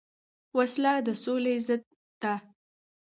[0.57, 1.83] وسله د سولې ضد
[2.21, 2.33] ده